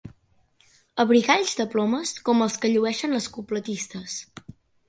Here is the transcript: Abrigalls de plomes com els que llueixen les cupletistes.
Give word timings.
Abrigalls 1.03 1.53
de 1.59 1.67
plomes 1.75 2.15
com 2.31 2.43
els 2.47 2.57
que 2.65 2.73
llueixen 2.75 3.15
les 3.19 3.29
cupletistes. 3.37 4.21